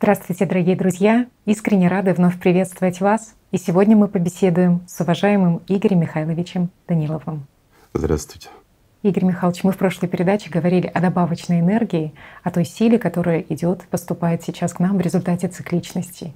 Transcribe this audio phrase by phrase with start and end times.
[0.00, 1.26] Здравствуйте, дорогие друзья!
[1.44, 3.34] Искренне рады вновь приветствовать вас.
[3.50, 7.48] И сегодня мы побеседуем с уважаемым Игорем Михайловичем Даниловым.
[7.94, 8.48] Здравствуйте.
[9.02, 12.14] Игорь Михайлович, мы в прошлой передаче говорили о добавочной энергии,
[12.44, 16.32] о той силе, которая идет, поступает сейчас к нам в результате цикличности.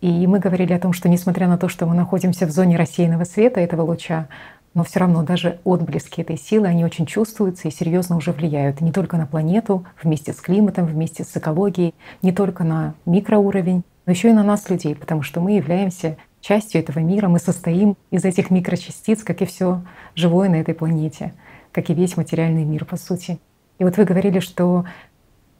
[0.00, 3.22] И мы говорили о том, что несмотря на то, что мы находимся в зоне рассеянного
[3.22, 4.26] света этого луча,
[4.74, 8.92] но все равно даже отблески этой силы, они очень чувствуются и серьезно уже влияют не
[8.92, 14.30] только на планету, вместе с климатом, вместе с экологией, не только на микроуровень, но еще
[14.30, 18.50] и на нас, людей, потому что мы являемся частью этого мира, мы состоим из этих
[18.50, 19.82] микрочастиц, как и все
[20.14, 21.32] живое на этой планете,
[21.72, 23.38] как и весь материальный мир, по сути.
[23.78, 24.84] И вот вы говорили, что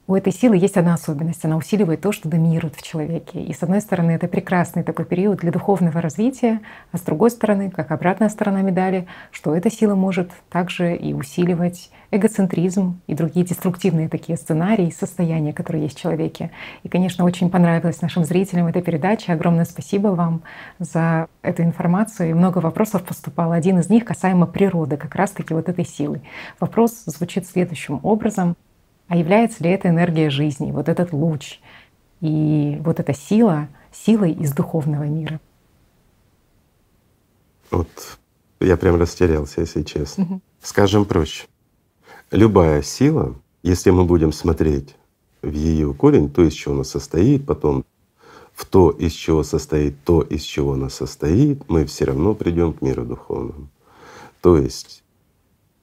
[0.06, 1.44] у этой силы есть одна особенность.
[1.44, 3.40] Она усиливает то, что доминирует в человеке.
[3.42, 6.60] И с одной стороны, это прекрасный такой период для духовного развития,
[6.92, 11.90] а с другой стороны, как обратная сторона медали, что эта сила может также и усиливать
[12.10, 16.50] эгоцентризм и другие деструктивные такие сценарии, состояния, которые есть в человеке.
[16.82, 19.32] И, конечно, очень понравилась нашим зрителям эта передача.
[19.32, 20.42] Огромное спасибо вам
[20.78, 22.30] за эту информацию.
[22.30, 23.55] И много вопросов поступало.
[23.55, 26.20] Один из них касаемо природы, как раз-таки вот этой силы.
[26.61, 28.55] Вопрос звучит следующим образом.
[29.08, 31.60] А является ли это энергия жизни, вот этот луч
[32.20, 35.41] и вот эта сила силой из духовного мира?
[37.70, 37.88] Вот
[38.61, 40.24] я прям растерялся, если честно.
[40.24, 40.41] Угу.
[40.62, 41.46] Скажем проще.
[42.30, 44.96] Любая сила, если мы будем смотреть
[45.42, 47.84] в ее корень, то, из чего она состоит, потом
[48.55, 52.83] в то, из чего состоит то, из чего она состоит, мы все равно придем к
[52.83, 53.68] миру духовному.
[54.41, 55.02] То есть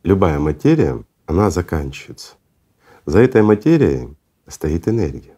[0.04, 2.36] любая материя, она заканчивается.
[3.06, 4.16] За этой материей
[4.48, 5.36] стоит энергия,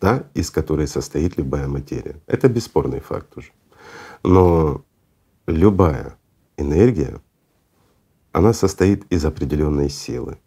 [0.00, 2.16] да, из которой состоит любая материя.
[2.26, 3.52] Это бесспорный факт уже.
[4.22, 4.82] Но
[5.46, 6.16] любая
[6.56, 7.20] энергия,
[8.32, 10.38] она состоит из определенной силы,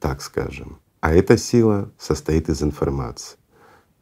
[0.00, 0.78] так скажем.
[1.00, 3.38] А эта сила состоит из информации.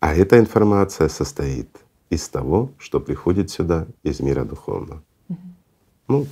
[0.01, 1.69] А эта информация состоит
[2.11, 5.03] из того, что приходит сюда из мира духовного.
[5.29, 5.39] Угу.
[6.09, 6.27] Ну,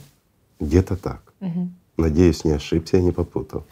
[0.61, 1.33] где-то так.
[1.41, 1.71] Угу.
[1.97, 3.65] Надеюсь, не ошибся и не попутал.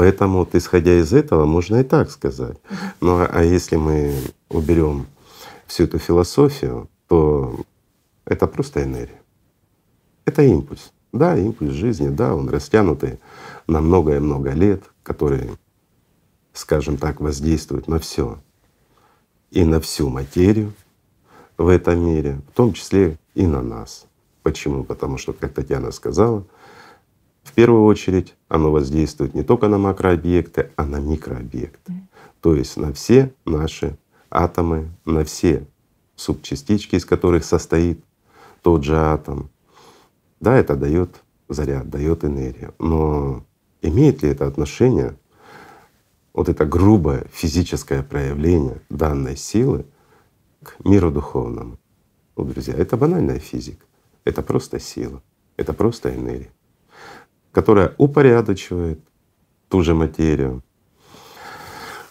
[0.00, 2.56] Поэтому вот исходя из этого можно и так сказать.
[3.02, 4.14] Ну а, а если мы
[4.48, 5.06] уберем
[5.66, 7.60] всю эту философию, то
[8.24, 9.20] это просто энергия.
[10.24, 10.90] Это импульс.
[11.12, 13.20] Да, импульс жизни, да, он растянутый
[13.66, 15.50] на многое-много лет, который,
[16.54, 18.38] скажем так, воздействует на все
[19.50, 20.72] и на всю материю
[21.58, 24.06] в этом мире, в том числе и на нас.
[24.42, 24.82] Почему?
[24.82, 26.46] Потому что, как Татьяна сказала,
[27.42, 31.94] в первую очередь оно воздействует не только на макрообъекты, а на микрообъекты.
[32.40, 33.98] То есть на все наши
[34.30, 35.66] атомы, на все
[36.16, 38.04] субчастички, из которых состоит
[38.62, 39.50] тот же атом.
[40.38, 42.74] Да, это дает заряд, дает энергию.
[42.78, 43.44] Но
[43.82, 45.16] имеет ли это отношение,
[46.32, 49.86] вот это грубое физическое проявление данной силы
[50.62, 51.78] к миру духовному?
[52.36, 53.84] Ну, друзья, это банальная физика,
[54.24, 55.22] это просто сила,
[55.56, 56.50] это просто энергия
[57.52, 59.00] которая упорядочивает
[59.68, 60.62] ту же материю,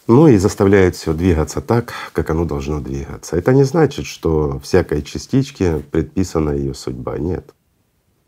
[0.08, 3.38] ну и заставляет все двигаться так, как оно должно двигаться.
[3.38, 7.20] Это не значит, что всякой частичке предписана ее судьба.
[7.20, 7.54] Нет.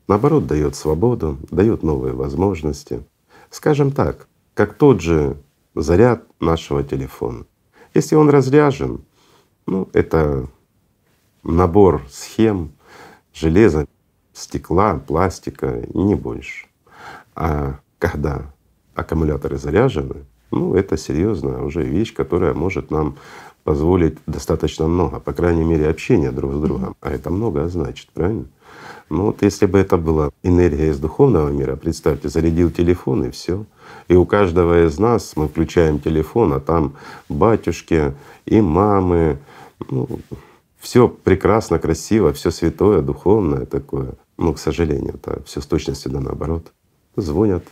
[0.08, 3.04] Наоборот, дает свободу, дает новые возможности.
[3.50, 5.38] Скажем так, как тот же
[5.74, 7.46] заряд нашего телефона.
[7.94, 9.04] Если он разряжен,
[9.66, 10.48] ну, это
[11.44, 12.74] набор схем
[13.34, 13.88] железа,
[14.34, 16.68] стекла, пластика не больше.
[17.36, 18.52] А когда
[18.96, 23.18] аккумуляторы заряжены, ну это серьезная уже вещь, которая может нам
[23.64, 26.96] позволить достаточно много, по крайней мере, общения друг с другом.
[27.00, 28.46] А это много значит, правильно?
[29.10, 33.66] Ну вот если бы это была энергия из духовного мира, представьте, зарядил телефон и все.
[34.08, 36.94] И у каждого из нас мы включаем телефон, а там
[37.30, 38.14] батюшки
[38.46, 39.38] и мамы,
[39.90, 40.08] ну,
[40.80, 44.14] все прекрасно, красиво, все святое, духовное такое.
[44.38, 46.72] Но, к сожалению, это все с точностью да наоборот
[47.16, 47.64] звонят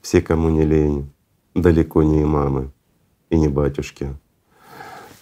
[0.00, 1.10] все, кому не лень,
[1.54, 2.70] далеко не имамы
[3.30, 4.14] и не батюшки.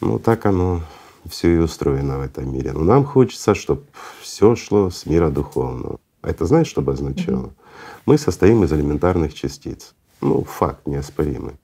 [0.00, 0.82] Ну так оно
[1.28, 2.72] все и устроено в этом мире.
[2.72, 3.82] Но нам хочется, чтобы
[4.20, 5.98] все шло с мира духовного.
[6.22, 7.46] А это знаешь, что бы означало?
[7.46, 8.02] Mm-hmm.
[8.06, 9.94] Мы состоим из элементарных частиц.
[10.20, 11.54] Ну, факт неоспоримый.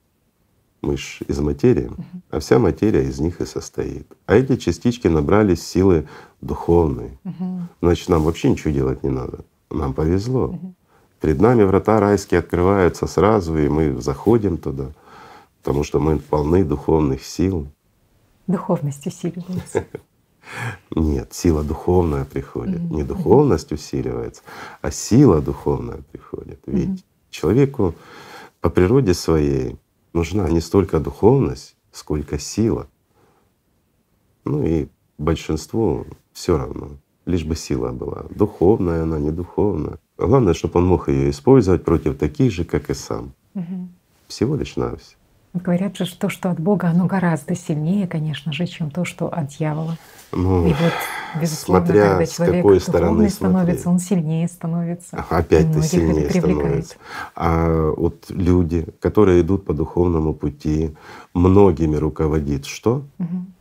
[0.81, 2.21] Мы ж из материи, mm-hmm.
[2.31, 4.07] а вся материя из них и состоит.
[4.25, 6.07] А эти частички набрались силы
[6.41, 7.17] духовной.
[7.23, 7.61] Mm-hmm.
[7.81, 9.39] Значит, нам вообще ничего делать не надо.
[9.69, 10.47] Нам повезло.
[10.47, 10.73] Mm-hmm.
[11.21, 14.91] Перед нами врата райские открываются сразу, и мы заходим туда,
[15.63, 17.67] потому что мы полны духовных сил.
[18.45, 19.85] Духовность усиливается.
[20.91, 22.79] Нет, сила духовная приходит.
[22.79, 24.43] Не духовность усиливается,
[24.81, 26.59] а сила духовная приходит.
[26.65, 27.95] Ведь человеку
[28.61, 29.77] по природе своей
[30.13, 32.87] нужна не столько духовность, сколько сила.
[34.45, 34.87] Ну и
[35.17, 36.91] большинству все равно,
[37.25, 38.25] лишь бы сила была.
[38.29, 39.99] Духовная она, не духовная.
[40.17, 43.33] Главное, чтобы он мог ее использовать против таких же, как и сам.
[43.55, 43.87] Угу.
[44.27, 45.17] Всего лишь навсего.
[45.53, 49.27] Говорят же, что то, что от Бога, оно гораздо сильнее, конечно же, чем то, что
[49.27, 49.97] от дьявола.
[50.31, 50.93] Ну, И вот,
[51.41, 53.87] безусловно, смотря когда с человек какой духовный стороны становится, смотреть.
[53.87, 55.25] он сильнее становится.
[55.29, 56.95] Опять ты сильнее становится.
[57.35, 60.95] А вот люди, которые идут по духовному пути,
[61.33, 63.03] многими руководит что?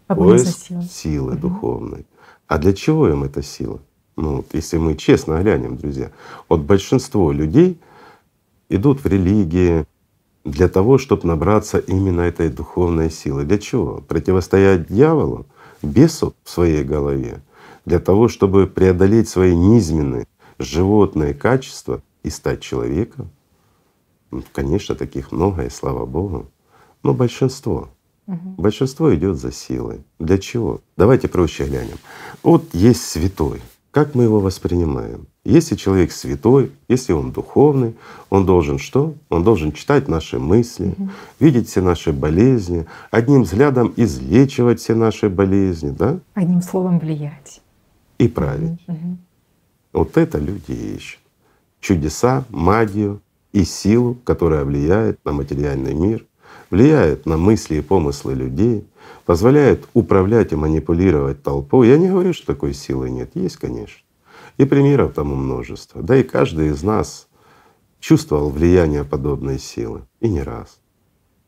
[0.09, 0.85] За Поиск силой.
[0.85, 1.41] силы Мгм.
[1.41, 2.07] духовной.
[2.47, 3.81] А для чего им эта сила?
[4.17, 6.11] Ну, вот если мы честно глянем, друзья,
[6.49, 7.79] вот большинство людей
[8.71, 9.85] идут в религии
[10.45, 13.45] для того, чтобы набраться именно этой духовной силы.
[13.45, 14.01] Для чего?
[14.09, 15.47] Противостоять дьяволу,
[15.83, 17.43] бесу в своей голове,
[17.85, 20.27] для того, чтобы преодолеть свои низменные
[20.59, 23.29] животные качества и стать человеком.
[24.31, 26.47] Ну, Конечно, таких много, и слава Богу.
[27.03, 27.91] Но большинство.
[28.27, 28.55] Мгм.
[28.57, 30.03] Большинство идет за силой.
[30.19, 30.81] Для чего?
[30.97, 31.99] Давайте проще глянем.
[32.43, 33.61] Вот есть святой.
[33.97, 35.27] Как мы его воспринимаем?
[35.43, 37.95] Если человек святой, если он духовный,
[38.29, 39.15] он должен что?
[39.31, 40.95] Он должен читать наши мысли,
[41.41, 46.19] видеть все наши болезни, одним взглядом излечивать все наши болезни, да?
[46.35, 47.63] Одним словом влиять.
[48.19, 48.79] И править.
[48.87, 49.17] Мгм.
[49.95, 51.21] Вот это люди ищут.
[51.81, 53.23] Чудеса, магию
[53.55, 56.27] и силу, которая влияет на материальный мир,
[56.71, 58.87] влияет на мысли и помыслы людей,
[59.25, 61.89] позволяет управлять и манипулировать толпой.
[61.89, 63.31] Я не говорю, что такой силы нет.
[63.35, 64.01] Есть, конечно.
[64.57, 66.03] И примеров тому множество.
[66.03, 67.29] Да и каждый из нас
[68.01, 70.03] чувствовал влияние подобной силы.
[70.21, 70.79] И не раз.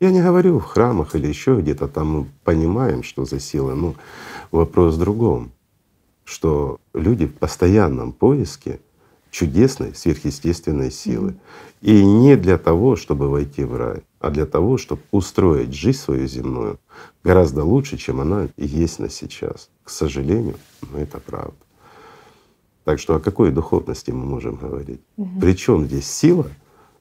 [0.00, 3.74] Я не говорю в храмах или еще где-то там мы понимаем, что за сила.
[3.74, 3.94] Но
[4.50, 5.50] вопрос в другом,
[6.24, 8.80] что люди в постоянном поиске
[9.30, 11.36] чудесной сверхъестественной силы.
[11.80, 16.26] И не для того, чтобы войти в рай, а для того, чтобы устроить жизнь свою
[16.26, 16.78] земную
[17.22, 19.70] гораздо лучше, чем она есть на сейчас.
[19.84, 20.56] К сожалению,
[20.90, 21.56] но это правда.
[22.84, 25.00] Так что о какой духовности мы можем говорить?
[25.40, 26.50] Причем здесь сила,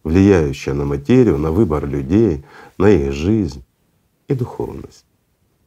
[0.04, 2.44] влияющая на материю, на выбор людей,
[2.78, 3.64] на их жизнь
[4.28, 5.06] и духовность.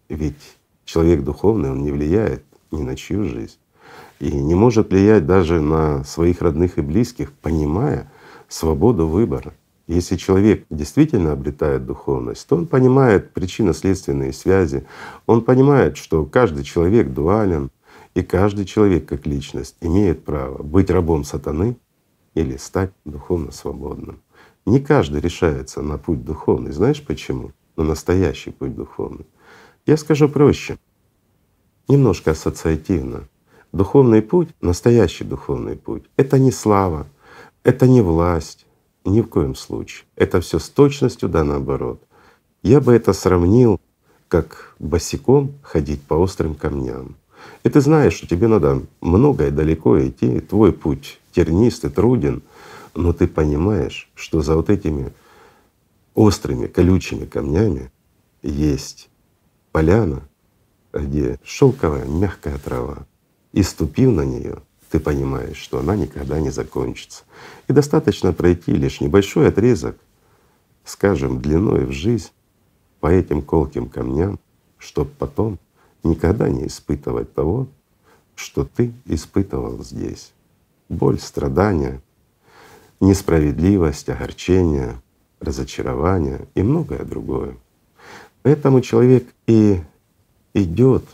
[0.08, 3.56] Ведь человек духовный, он не влияет ни на чью жизнь
[4.20, 8.12] и не может влиять даже на своих родных и близких, понимая
[8.49, 9.55] свободу выбора.
[9.87, 14.87] Если человек действительно обретает духовность, то он понимает причинно-следственные связи,
[15.26, 17.70] он понимает, что каждый человек дуален,
[18.14, 21.76] и каждый человек как личность имеет право быть рабом сатаны
[22.34, 24.20] или стать духовно свободным.
[24.67, 26.72] Не каждый решается на путь духовный.
[26.72, 27.52] Знаешь почему?
[27.76, 29.26] На настоящий путь духовный.
[29.87, 30.76] Я скажу проще,
[31.88, 33.28] немножко ассоциативно.
[33.72, 37.06] Духовный путь, настоящий духовный путь— это не слава,
[37.62, 38.67] это не власть,
[39.05, 40.06] ни в коем случае.
[40.17, 42.02] Это все с точностью да наоборот.
[42.62, 43.81] Я бы это сравнил,
[44.28, 47.17] как босиком ходить по острым камням.
[47.62, 52.43] И ты знаешь, что тебе надо много и далеко идти, твой путь тернист и труден,
[52.94, 55.12] но ты понимаешь, что за вот этими
[56.14, 57.90] острыми, колючими камнями
[58.43, 59.08] есть
[59.72, 60.22] поляна,
[60.93, 63.06] где шелковая мягкая трава.
[63.52, 64.58] И ступив на нее,
[64.91, 67.25] ты понимаешь, что она никогда не закончится.
[67.69, 69.97] И достаточно пройти лишь небольшой отрезок,
[70.85, 72.31] скажем, длиной в жизнь
[73.00, 74.38] по этим колким камням,
[74.79, 75.58] чтобы потом
[76.02, 77.69] никогда не испытывать того,
[78.34, 80.32] что ты испытывал здесь.
[80.89, 82.01] Боль, страдания,
[83.01, 85.01] несправедливость, огорчение,
[85.41, 87.56] разочарование и многое другое.
[88.43, 89.81] Поэтому человек и
[90.55, 91.05] идет,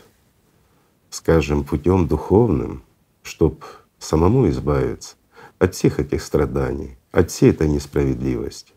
[1.09, 2.83] скажем, путем духовным,
[3.23, 3.57] чтобы
[3.99, 5.15] самому избавиться
[5.59, 8.73] от всех этих страданий, от всей этой несправедливости.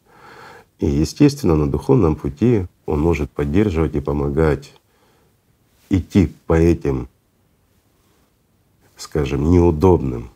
[0.78, 4.72] И, естественно, на духовном пути он может поддерживать и помогать
[5.90, 7.08] идти по этим,
[8.96, 10.30] скажем, неудобным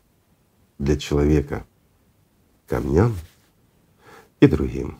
[0.78, 1.64] для человека
[2.66, 3.14] камням
[4.40, 4.98] и другим.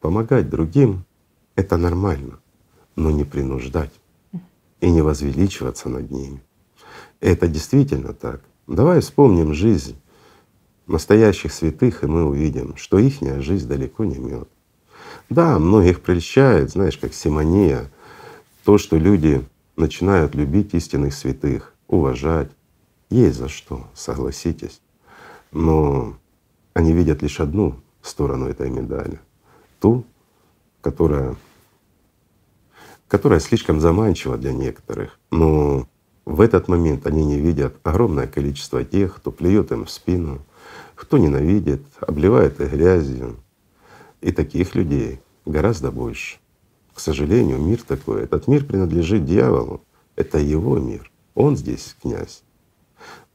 [0.00, 1.04] Помогать другим—
[1.54, 2.40] это нормально,
[2.96, 3.92] но не принуждать
[4.80, 6.42] и не возвеличиваться над ними.
[7.20, 8.42] Это действительно так.
[8.66, 9.96] Давай вспомним жизнь
[10.86, 14.48] настоящих святых, и мы увидим, что ихняя жизнь далеко не мед.
[15.28, 17.90] Да, многих прельщает, знаешь, как симония,
[18.64, 19.44] то, что люди
[19.76, 22.50] начинают любить истинных святых, уважать.
[23.10, 24.80] Есть за что, согласитесь.
[25.52, 26.16] Но
[26.74, 29.20] они видят лишь одну сторону этой медали,
[29.80, 30.04] ту,
[30.80, 31.36] которая,
[33.08, 35.18] которая слишком заманчива для некоторых.
[35.30, 35.86] Но
[36.24, 40.40] в этот момент они не видят огромное количество тех, кто плюет им в спину,
[40.94, 43.36] кто ненавидит, обливает их грязью.
[44.20, 46.38] И таких людей гораздо больше.
[46.94, 48.22] К сожалению, мир такой.
[48.22, 49.82] Этот мир принадлежит дьяволу
[50.16, 51.10] Это его мир.
[51.34, 52.42] Он здесь князь.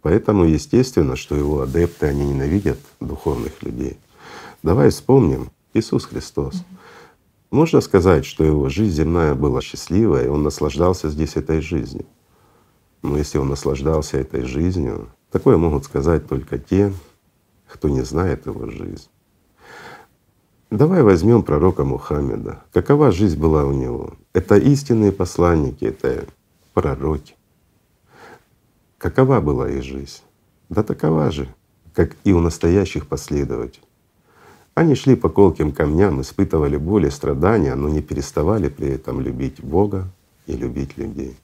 [0.01, 3.99] Поэтому естественно, что его адепты, они ненавидят духовных людей.
[4.63, 6.63] Давай вспомним Иисус Христос.
[7.51, 12.05] Можно сказать, что его жизнь земная была счастливая, и он наслаждался здесь этой жизнью.
[13.01, 16.93] Но если он наслаждался этой жизнью, такое могут сказать только те,
[17.67, 19.09] кто не знает его жизнь.
[20.69, 22.63] Давай возьмем пророка Мухаммеда.
[22.71, 24.13] Какова жизнь была у него?
[24.31, 26.23] Это истинные посланники, это
[26.73, 27.35] пророки.
[28.97, 30.21] Какова была их жизнь?
[30.69, 31.53] Да такова же,
[31.93, 33.83] как и у настоящих последователей.
[34.73, 39.61] Они шли по колким камням, испытывали боль и страдания, но не переставали при этом любить
[39.61, 40.07] Бога
[40.47, 41.37] и любить людей.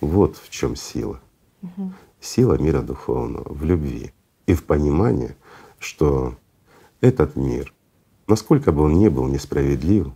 [0.00, 1.20] Вот в чем сила.
[1.62, 1.92] Угу.
[2.20, 4.12] Сила мира духовного в любви
[4.46, 5.36] и в понимании,
[5.78, 6.36] что
[7.00, 7.72] этот мир,
[8.26, 10.08] насколько бы он ни был несправедлив,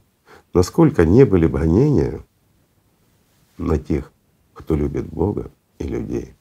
[0.55, 2.25] насколько не были бы гонения
[3.59, 4.11] на тех,
[4.55, 6.35] кто любит Бога и людей,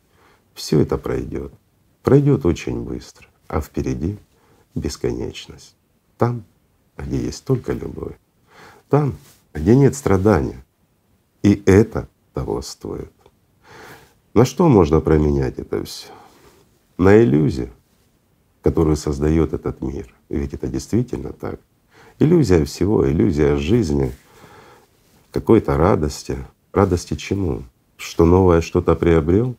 [0.54, 1.54] все это пройдет.
[2.02, 4.18] Пройдет очень быстро, а впереди
[4.74, 5.77] бесконечность.
[6.18, 6.44] Там,
[6.98, 8.16] где есть только любовь,
[8.90, 9.16] там,
[9.54, 10.64] где нет страдания.
[11.44, 13.12] И это того стоит.
[14.34, 16.08] На что можно променять это все?
[16.98, 17.70] На иллюзию,
[18.62, 20.14] которую создает этот мир.
[20.30, 21.60] Ведь это действительно так.
[22.20, 24.12] Иллюзия всего, иллюзия жизни,
[25.32, 26.38] какой-то радости.
[26.74, 27.64] Радости чему?
[27.98, 29.56] Что новое что-то приобрел?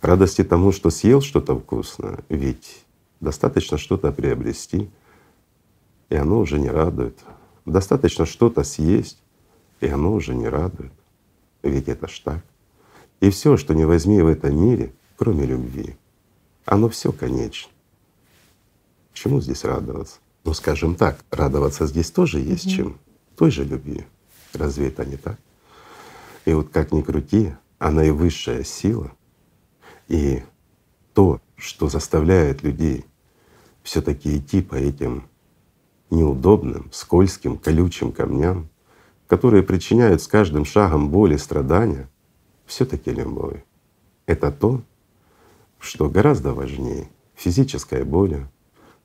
[0.00, 2.84] радости тому, что съел что-то вкусное, ведь
[3.20, 4.90] достаточно что-то приобрести,
[6.10, 7.18] и оно уже не радует.
[7.64, 9.22] Достаточно что-то съесть,
[9.80, 10.92] и оно уже не радует.
[11.62, 12.44] Ведь это ж так.
[13.20, 15.96] И все, что не возьми в этом мире, кроме любви,
[16.64, 17.70] оно все конечно.
[19.12, 20.18] Чему здесь радоваться?
[20.44, 22.74] Ну, скажем так, радоваться здесь тоже есть угу.
[22.74, 22.98] чем.
[23.36, 24.04] Той же любви.
[24.52, 25.38] Разве это не так?
[26.44, 29.12] И вот как ни крути, а наивысшая сила
[30.08, 30.42] и
[31.14, 33.04] то, что заставляет людей
[33.82, 35.29] все таки идти по этим
[36.10, 38.68] неудобным, скользким, колючим камням,
[39.26, 42.08] которые причиняют с каждым шагом боль и страдания,
[42.66, 43.62] все таки любовь.
[44.26, 44.82] Это то,
[45.78, 48.46] что гораздо важнее физической боли,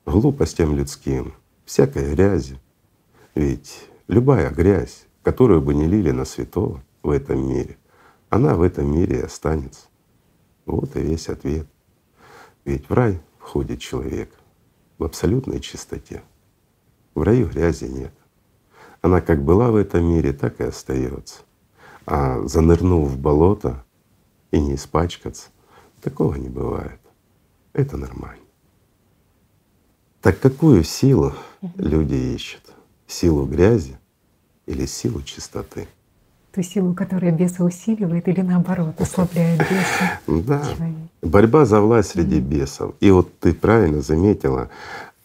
[0.05, 1.33] глупостям людским,
[1.63, 2.59] всякой грязи.
[3.33, 7.77] Ведь любая грязь, которую бы не лили на святого в этом мире,
[8.29, 9.87] она в этом мире и останется.
[10.65, 11.67] Вот и весь ответ.
[12.65, 14.31] Ведь в рай входит человек
[14.97, 16.23] в абсолютной чистоте.
[17.15, 18.11] В раю грязи нет.
[19.01, 21.41] Она как была в этом мире, так и остается.
[22.05, 23.83] А занырнув в болото
[24.51, 25.49] и не испачкаться,
[26.01, 26.99] такого не бывает.
[27.73, 28.43] Это нормально.
[30.21, 31.33] Так какую силу
[31.77, 32.61] люди ищут?
[33.07, 33.97] Силу грязи
[34.65, 35.87] или силу чистоты?
[36.55, 40.19] ту силу, которая беса усиливает или наоборот ослабляет беса.
[40.25, 40.63] Да.
[41.21, 42.95] Борьба за власть среди бесов.
[43.01, 44.69] И вот ты правильно заметила,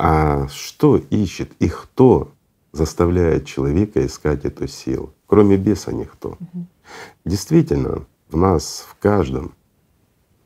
[0.03, 2.33] а что ищет и кто
[2.73, 5.13] заставляет человека искать эту силу?
[5.27, 6.39] Кроме беса никто.
[6.41, 6.67] Угу.
[7.27, 9.53] Действительно, в нас, в каждом,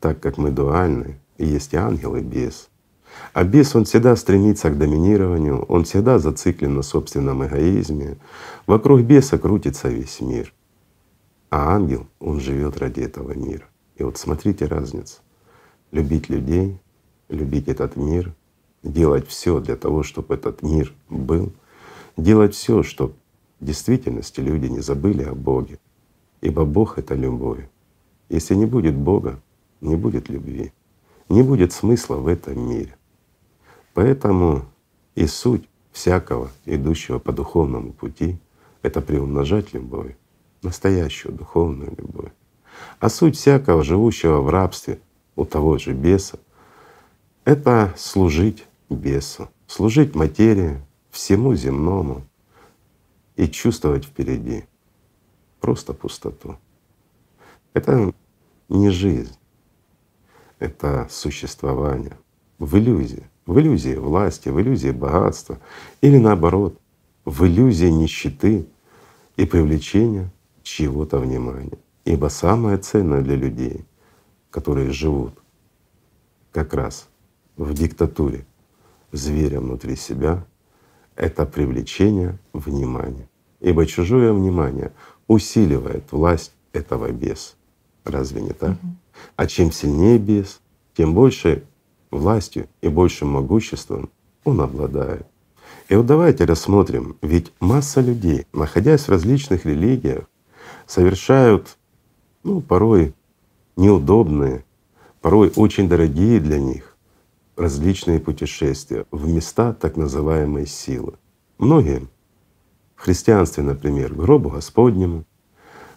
[0.01, 2.67] так как мы дуальны, есть ангел и бес.
[3.31, 8.17] А бес, он всегда стремится к доминированию, он всегда зациклен на собственном эгоизме.
[8.67, 10.53] Вокруг беса крутится весь мир.
[11.49, 13.69] А ангел, он живет ради этого мира.
[13.95, 15.21] И вот смотрите разницу.
[15.91, 16.77] Любить людей,
[17.29, 18.35] любить этот мир,
[18.85, 21.51] делать все для того, чтобы этот мир был,
[22.15, 23.13] делать все, чтобы
[23.59, 25.79] в действительности люди не забыли о Боге.
[26.41, 27.67] Ибо Бог— это любовь.
[28.29, 29.41] Если не будет Бога,
[29.81, 30.71] не будет любви,
[31.29, 32.95] не будет смысла в этом мире.
[33.93, 34.65] Поэтому
[35.15, 38.37] и суть всякого, идущего по духовному пути,—
[38.81, 40.15] это приумножать любовь
[40.61, 42.31] настоящую духовную любовь.
[42.99, 44.99] А суть всякого живущего в рабстве
[45.35, 46.39] у того же беса—
[47.45, 52.23] это служить бесу, служить материи, всему земному
[53.35, 54.65] и чувствовать впереди
[55.59, 56.57] просто пустоту.
[57.73, 58.13] Это
[58.69, 59.35] не жизнь,
[60.59, 62.17] это существование
[62.59, 65.59] в иллюзии, в иллюзии власти, в иллюзии богатства
[66.01, 66.79] или наоборот,
[67.25, 68.67] в иллюзии нищеты
[69.35, 70.31] и привлечения
[70.63, 71.77] чьего-то внимания.
[72.05, 73.85] Ибо самое ценное для людей,
[74.51, 75.33] которые живут
[76.51, 77.09] как раз
[77.57, 78.45] в диктатуре
[79.15, 80.45] зверя внутри себя,
[81.15, 83.27] это привлечение внимания.
[83.61, 84.91] Ибо чужое внимание
[85.27, 87.53] усиливает власть этого беса.
[88.03, 88.71] Разве не так?
[88.71, 88.95] Угу.
[89.37, 90.59] А чем сильнее бес,
[90.95, 91.63] тем больше
[92.11, 94.09] властью и большим могуществом
[94.43, 95.25] он обладает.
[95.89, 100.25] И вот давайте рассмотрим, ведь масса людей, находясь в различных религиях,
[100.85, 101.77] совершают
[102.43, 103.13] ну, порой
[103.75, 104.63] неудобные,
[105.21, 106.94] порой очень дорогие для них
[107.55, 111.13] различные путешествия в места так называемой силы.
[111.57, 112.07] Многие
[112.95, 115.25] в христианстве, например, к гробу Господнему,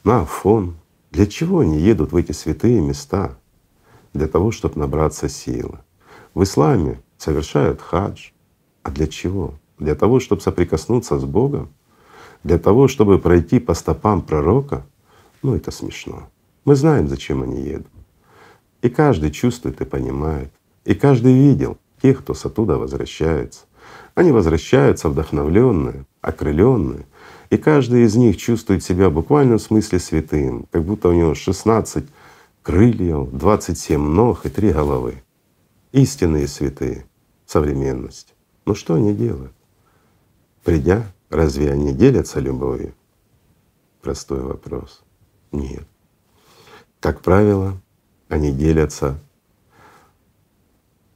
[0.05, 0.77] на Афон.
[1.11, 3.39] Для чего они едут в эти святые места?
[4.13, 5.79] Для того, чтобы набраться силы.
[6.35, 8.31] В исламе совершают хадж.
[8.83, 9.55] А для чего?
[9.79, 11.71] Для того, чтобы соприкоснуться с Богом?
[12.45, 14.87] Для того, чтобы пройти по стопам пророка?
[15.43, 16.29] Ну это смешно.
[16.65, 17.89] Мы знаем, зачем они едут.
[18.83, 20.53] И каждый чувствует и понимает.
[20.89, 23.67] И каждый видел тех, кто с оттуда возвращается.
[24.15, 27.05] Они возвращаются вдохновленные, окрыленные,
[27.51, 32.07] и каждый из них чувствует себя буквально в смысле святым, как будто у него 16
[32.63, 35.23] крыльев, 27 ног и три головы.
[35.93, 37.05] Истинные святые
[37.45, 38.33] современности.
[38.65, 39.53] Но что они делают?
[40.65, 42.95] Придя, разве они делятся любовью?
[44.01, 45.03] Простой вопрос.
[45.53, 45.87] Нет.
[46.99, 47.79] Как правило,
[48.31, 49.19] они делятся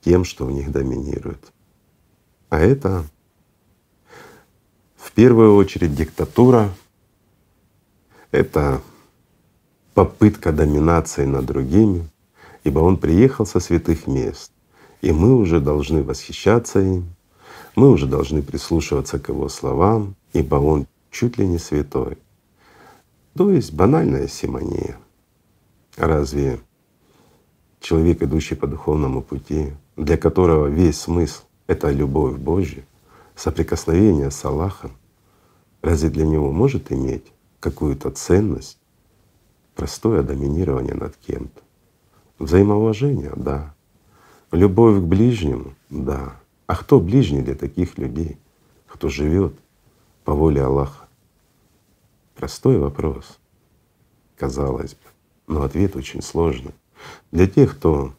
[0.05, 1.53] тем, что в них доминирует.
[2.51, 3.05] А это
[4.97, 6.71] в первую очередь диктатура,
[8.31, 8.81] это
[9.95, 12.09] попытка доминации над другими,
[12.65, 14.53] ибо он приехал со святых мест,
[15.01, 17.15] и мы уже должны восхищаться им,
[17.75, 22.19] мы уже должны прислушиваться к его словам, ибо он чуть ли не святой.
[23.35, 24.99] То есть банальная симония.
[25.97, 26.61] Разве
[27.81, 32.85] человек, идущий по духовному пути, для которого весь смысл— это любовь Божья,
[33.35, 34.93] соприкосновение с Аллахом,
[35.83, 38.79] разве для него может иметь какую-то ценность
[39.75, 41.61] простое доминирование над кем-то?
[42.39, 43.75] Взаимоуважение— да.
[44.51, 46.37] Любовь к ближнему— да.
[46.67, 48.39] А кто ближний для таких людей,
[48.87, 49.55] кто живет
[50.25, 51.07] по воле Аллаха?
[52.35, 53.39] Простой вопрос,
[54.37, 56.73] казалось бы, но ответ очень сложный.
[57.31, 58.15] Для тех, кто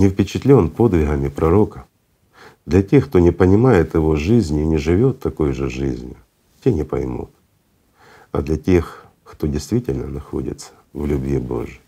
[0.00, 1.84] не впечатлен подвигами пророка,
[2.64, 6.16] для тех, кто не понимает его жизни и не живет такой же жизнью,
[6.64, 7.30] те не поймут.
[8.32, 11.82] А для тех, кто действительно находится в любви Божьей,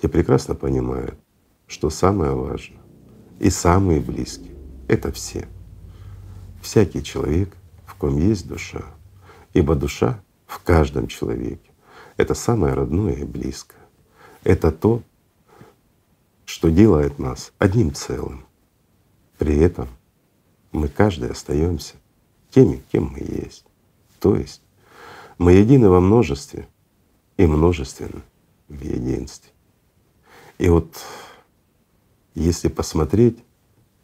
[0.00, 1.16] те прекрасно понимают,
[1.66, 2.78] что самое важное
[3.40, 4.54] и самые близкие—
[4.86, 5.48] это все.
[6.62, 8.84] Всякий человек, в ком есть душа,
[9.52, 11.70] ибо душа в каждом человеке—
[12.16, 13.82] это самое родное и близкое.
[14.44, 15.02] Это то,
[16.58, 18.44] что делает нас одним целым.
[19.38, 19.86] При этом
[20.72, 21.94] мы каждый остаемся
[22.50, 23.64] теми, кем мы есть.
[24.18, 24.60] То есть
[25.38, 26.66] мы едины во множестве
[27.36, 28.22] и множественны
[28.66, 29.52] в единстве.
[30.58, 30.92] И вот
[32.34, 33.38] если посмотреть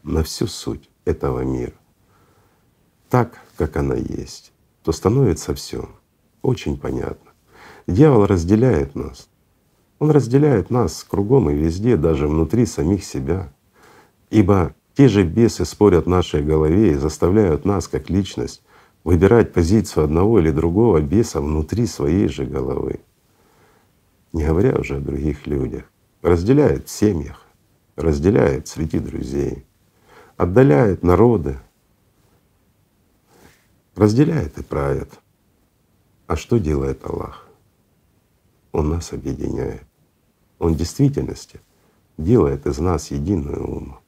[0.04, 1.74] на всю суть этого мира
[3.08, 4.52] так, как она есть,
[4.84, 5.90] то становится все
[6.40, 7.32] очень понятно.
[7.88, 9.28] Дьявол разделяет нас.
[9.98, 13.52] Он разделяет нас кругом и везде, даже внутри самих себя.
[14.30, 18.62] Ибо те же бесы спорят в нашей голове и заставляют нас, как личность,
[19.02, 23.00] выбирать позицию одного или другого беса внутри своей же головы.
[24.33, 25.85] Не говоря уже о других людях.
[26.22, 27.44] Разделяет в семьях,
[27.96, 29.66] разделяет среди друзей,
[30.37, 31.59] отдаляет народы,
[33.94, 35.11] разделяет и правит.
[36.26, 37.43] А что делает Аллах?
[38.74, 39.87] Он нас объединяет.
[40.58, 41.60] Он в действительности
[42.18, 43.98] делает из нас единую уму.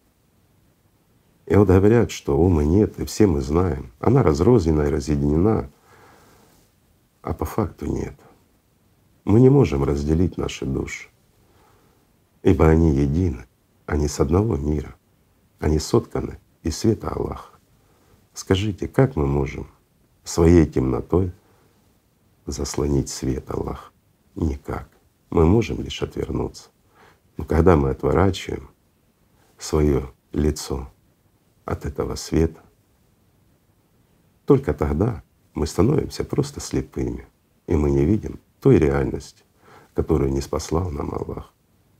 [1.46, 3.92] И вот говорят, что ума нет, и все мы знаем.
[4.00, 5.70] Она разрознена и разъединена,
[7.22, 8.16] а по факту нет.
[9.24, 11.10] Мы не можем разделить наши души,
[12.42, 13.46] ибо они едины,
[13.86, 14.96] они с одного мира,
[15.60, 17.52] они сотканы из света Аллаха.
[18.34, 19.68] Скажите, как мы можем
[20.24, 21.30] своей темнотой
[22.46, 23.92] заслонить свет Аллаха?
[24.36, 24.88] Никак.
[25.30, 26.68] Мы можем лишь отвернуться.
[27.38, 28.70] Но когда мы отворачиваем
[29.58, 30.90] свое лицо
[31.64, 32.60] от этого света,
[34.44, 35.22] только тогда
[35.54, 37.26] мы становимся просто слепыми,
[37.66, 39.42] и мы не видим той реальности,
[39.94, 41.52] которую не спаслал нам Аллах.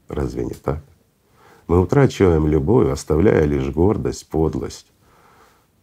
[0.09, 0.85] Разве не так?
[1.67, 4.93] Мы утрачиваем любовь, оставляя лишь гордость, подлость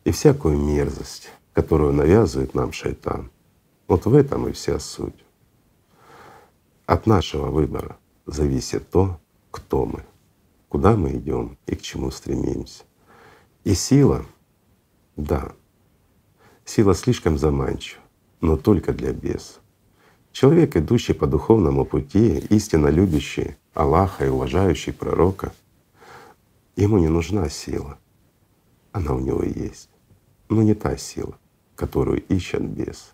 [0.04, 3.32] и всякую мерзость, которую навязывает нам шайтан.
[3.88, 5.23] Вот в этом и вся суть.
[6.86, 9.19] От нашего выбора зависит то,
[9.52, 10.04] кто мы,
[10.67, 12.84] куда мы идем и к чему стремимся.
[13.63, 14.26] И сила,
[15.15, 15.54] да,
[16.65, 18.02] сила слишком заманчива,
[18.41, 19.60] но только для беса.
[20.34, 25.54] Человек, идущий по духовному пути, истинно любящий Аллаха и уважающий пророка,
[26.76, 27.98] ему не нужна сила.
[28.91, 29.89] Она у него есть.
[30.50, 31.38] Но не та сила,
[31.76, 33.13] которую ищет бес,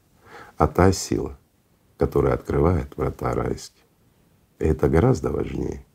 [0.58, 1.38] а та сила,
[1.99, 3.83] которая открывает врата райские.
[4.57, 5.85] это гораздо важнее.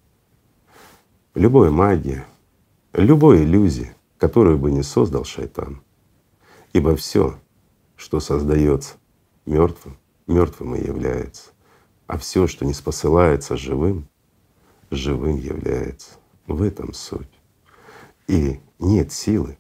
[1.34, 2.22] Любой магии,
[2.92, 5.82] любой иллюзии, которую бы не создал шайтан.
[6.74, 7.40] Ибо все,
[7.96, 8.96] что создается
[9.46, 11.52] мертвым, мертвым и является.
[12.06, 14.06] А все, что не спосылается живым,
[14.90, 16.16] живым является.
[16.46, 17.40] В этом суть.
[18.28, 19.56] И нет силы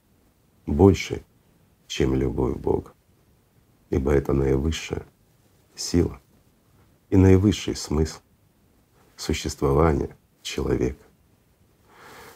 [0.66, 1.24] больше,
[1.86, 2.92] чем любовь Бога.
[3.88, 5.06] Ибо это наивысшая
[5.74, 6.20] сила
[7.14, 8.18] и наивысший смысл
[9.16, 11.04] существования человека.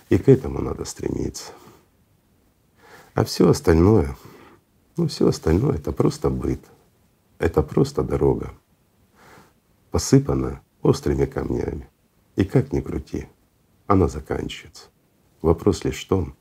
[0.08, 1.50] И к этому надо стремиться.
[3.12, 4.16] А все остальное,
[4.96, 6.60] ну все остальное это просто быт,
[7.40, 8.54] это просто дорога,
[9.90, 11.90] посыпана острыми камнями.
[12.36, 13.26] И как ни крути,
[13.88, 14.90] она заканчивается.
[15.42, 16.36] Вопрос лишь в том,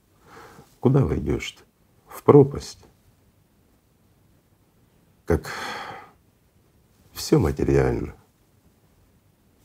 [0.80, 1.64] куда войдешь ты?
[2.08, 2.86] В пропасть.
[5.26, 5.52] Как
[7.14, 8.14] все материально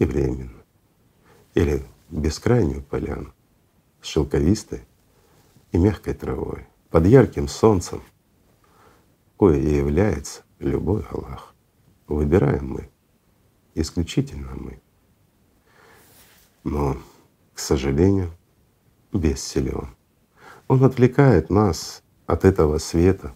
[0.03, 0.63] и временно.
[1.55, 3.33] Или бескрайнюю поляну
[4.01, 4.81] с шелковистой
[5.71, 8.03] и мягкой травой, под ярким солнцем,
[9.39, 11.55] кое и является любой Аллах.
[12.09, 12.91] Выбираем мы,
[13.75, 14.81] исключительно мы.
[16.65, 16.97] Но,
[17.55, 18.33] к сожалению,
[19.13, 19.95] бессилен.
[20.69, 23.35] Он отвлекает нас от этого света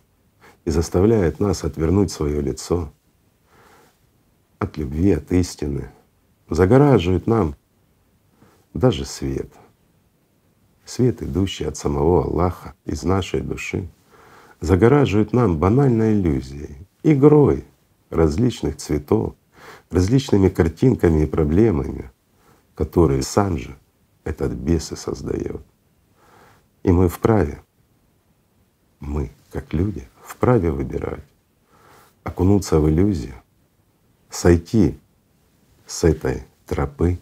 [0.65, 2.93] и заставляет нас отвернуть свое лицо
[4.59, 5.91] от любви, от истины,
[6.49, 7.57] загораживает нам
[8.75, 9.51] даже свет.
[10.85, 13.89] Свет, идущий от самого Аллаха из нашей души,
[14.61, 17.65] загораживает нам банальной иллюзией, игрой
[18.11, 19.35] различных цветов,
[19.91, 22.11] различными картинками и проблемами,
[22.75, 23.77] которые сам же
[24.25, 25.61] этот бес и создает.
[26.83, 27.63] И мы вправе,
[29.01, 31.25] мы, как люди, вправе выбирать,
[32.23, 33.35] окунуться в иллюзию,
[34.31, 34.99] сойти
[35.87, 37.19] с этой тропы,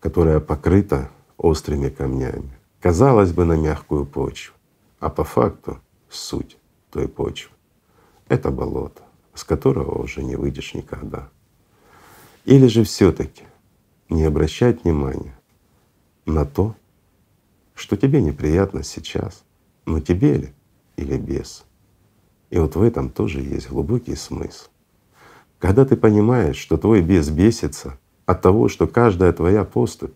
[0.00, 2.50] которая покрыта острыми камнями.
[2.80, 4.54] Казалось бы, на мягкую почву,
[5.00, 6.56] а по факту суть
[6.90, 7.52] той почвы—
[8.28, 9.02] это болото,
[9.34, 11.28] с которого уже не выйдешь никогда.
[12.44, 13.44] Или же все таки
[14.08, 15.36] не обращать внимания
[16.24, 16.76] на то,
[17.74, 19.44] что тебе неприятно сейчас,
[19.86, 20.52] но тебе ли
[20.96, 21.64] или без.
[22.50, 24.68] И вот в этом тоже есть глубокий смысл.
[25.58, 30.14] Когда ты понимаешь, что твой бес бесится от того, что каждая твоя поступь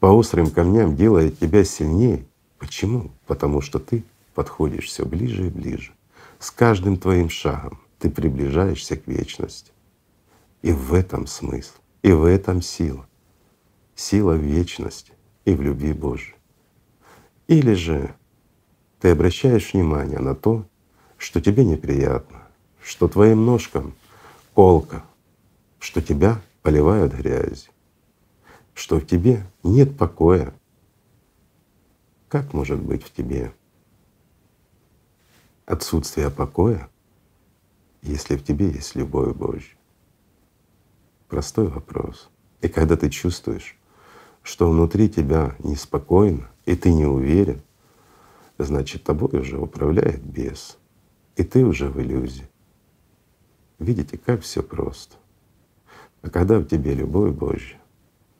[0.00, 2.26] по острым камням делает тебя сильнее.
[2.58, 3.12] Почему?
[3.26, 5.92] Потому что ты подходишь все ближе и ближе.
[6.40, 9.70] С каждым твоим шагом ты приближаешься к вечности.
[10.62, 13.06] И в этом смысл, и в этом сила.
[13.94, 15.12] Сила в вечности
[15.44, 16.34] и в любви Божьей.
[17.46, 18.14] Или же
[19.00, 20.64] ты обращаешь внимание на то,
[21.18, 22.42] что тебе неприятно,
[22.82, 23.94] что твоим ножкам
[24.54, 25.04] колка,
[25.78, 27.72] что тебя поливают грязью,
[28.74, 30.52] что в тебе нет покоя.
[32.28, 33.52] Как может быть в тебе
[35.66, 36.88] отсутствие покоя,
[38.02, 39.76] если в тебе есть любовь Божья?
[41.28, 42.28] Простой вопрос.
[42.60, 43.76] И когда ты чувствуешь,
[44.42, 47.62] что внутри тебя неспокойно, и ты не уверен,
[48.58, 50.78] значит тобой уже управляет бес,
[51.36, 52.51] и ты уже в иллюзии.
[53.82, 55.16] Видите, как все просто.
[56.22, 57.80] А когда в тебе любовь Божья,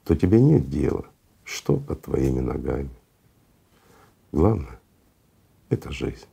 [0.04, 1.04] то тебе нет дела,
[1.42, 2.90] что под твоими ногами.
[4.30, 4.80] Главное—
[5.68, 6.26] это жизнь.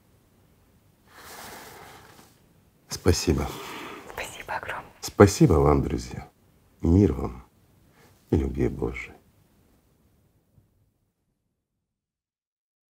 [2.88, 3.48] Спасибо.
[4.14, 4.92] Спасибо огромное.
[5.02, 6.30] Спасибо вам, друзья.
[6.82, 7.44] Мир вам
[8.30, 9.19] и любви Божией.